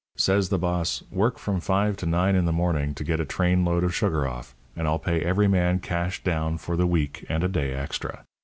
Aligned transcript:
Says 0.15 0.49
the 0.49 0.57
boss: 0.57 1.03
'Work 1.11 1.37
from 1.37 1.59
five 1.59 1.95
to 1.97 2.07
nine 2.07 2.35
in 2.35 2.45
the 2.45 2.51
morning 2.51 2.95
to 2.95 3.03
get 3.03 3.19
a 3.19 3.23
train 3.25 3.63
load 3.63 3.83
of 3.83 3.93
sugar 3.93 4.27
off, 4.27 4.55
and 4.75 4.87
I'll 4.87 4.97
pay 4.97 5.21
every 5.21 5.47
man 5.47 5.77
cash 5.77 6.23
down 6.23 6.57
for 6.57 6.75
the 6.75 6.87
week 6.87 7.23
and 7.29 7.43
a 7.43 7.47
day 7.47 7.73
extra.' 7.75 8.25